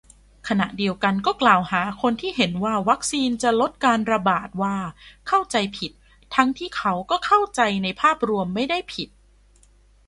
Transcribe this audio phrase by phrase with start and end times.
[0.47, 4.75] ขณะเดียวกันก็กล่าวหาคนที่เห็นว่าวัคซีนจะลดการระบาด ว่า
[5.27, 5.91] เข้าใจผิด
[6.35, 9.09] ทั้งที่เขาก็เข้าใจในภาพรวมไม่ได้ผิด